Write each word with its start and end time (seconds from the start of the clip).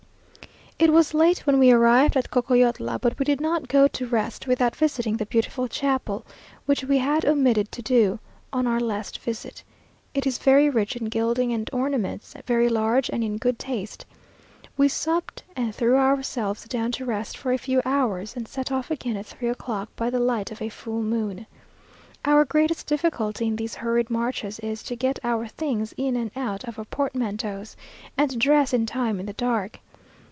It 0.83 0.91
was 0.91 1.13
late 1.13 1.45
when 1.45 1.59
we 1.59 1.69
arrived 1.69 2.17
at 2.17 2.31
Cocoyotla, 2.31 2.97
but 2.99 3.19
we 3.19 3.23
did 3.23 3.39
not 3.39 3.67
go 3.67 3.87
to 3.89 4.07
rest 4.07 4.47
without 4.47 4.75
visiting 4.75 5.15
the 5.15 5.27
beautiful 5.27 5.67
chapel, 5.67 6.25
which 6.65 6.83
we 6.83 6.97
had 6.97 7.23
omitted 7.23 7.71
to 7.73 7.83
do 7.83 8.17
on 8.51 8.65
our 8.65 8.79
last 8.79 9.19
visit; 9.19 9.63
it 10.15 10.25
is 10.25 10.39
very 10.39 10.71
rich 10.71 10.95
in 10.95 11.05
gilding 11.05 11.53
and 11.53 11.69
ornaments, 11.71 12.33
very 12.47 12.67
large 12.67 13.09
and 13.09 13.23
in 13.23 13.37
good 13.37 13.59
taste. 13.59 14.07
We 14.75 14.87
supped, 14.87 15.43
and 15.55 15.73
threw 15.75 15.97
ourselves 15.97 16.63
down 16.67 16.91
to 16.93 17.05
rest 17.05 17.37
for 17.37 17.51
a 17.53 17.59
few 17.59 17.79
hours, 17.85 18.35
and 18.35 18.47
set 18.47 18.71
off 18.71 18.89
again 18.89 19.17
at 19.17 19.27
three 19.27 19.49
o'clock, 19.49 19.89
by 19.95 20.09
the 20.09 20.19
light 20.19 20.49
of 20.51 20.63
a 20.63 20.69
full 20.69 21.03
moon. 21.03 21.45
Our 22.25 22.43
greatest 22.43 22.87
difficulty 22.87 23.45
in 23.45 23.55
these 23.55 23.75
hurried 23.75 24.09
marches 24.09 24.57
is 24.61 24.81
to 24.83 24.95
get 24.95 25.19
our 25.23 25.47
things 25.47 25.93
in 25.95 26.15
and 26.15 26.31
out 26.35 26.63
of 26.63 26.79
our 26.79 26.85
portmanteaus, 26.85 27.75
and 28.17 28.31
to 28.31 28.37
dress 28.37 28.73
in 28.73 28.87
time 28.87 29.19
in 29.19 29.27
the 29.27 29.33
dark. 29.33 29.79